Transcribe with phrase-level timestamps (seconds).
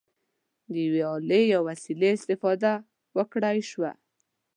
[0.71, 2.73] د یوې الې یا وسیلې استفاده
[3.17, 3.91] وکړای شوه.